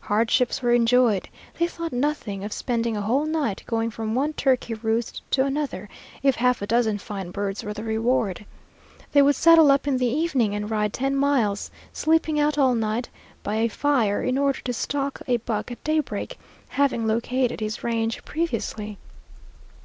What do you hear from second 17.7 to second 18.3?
range